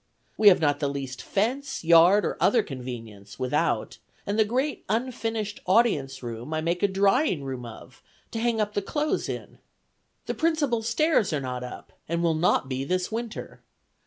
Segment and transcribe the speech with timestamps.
[0.35, 5.59] We have not the least fence, yard, or other convenience, without, and the great unfinished
[5.67, 8.01] audience room I make a drying room of,
[8.31, 9.59] to hang up the clothes in.
[10.25, 13.61] The principal stairs are not up, and will not be this winter.